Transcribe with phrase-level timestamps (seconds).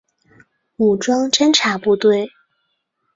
[0.77, 2.29] 武装侦察部队。